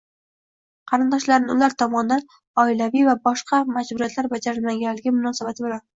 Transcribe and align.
Qarindoshlarni 0.91 1.51
ular 1.57 1.75
tomonidan 1.83 2.25
oilaviy 2.63 3.05
va 3.11 3.15
boshqa 3.29 3.61
majburiyatlar 3.75 4.31
bajarilmaganligi 4.37 5.15
munosabati 5.21 5.69
bilan 5.69 5.87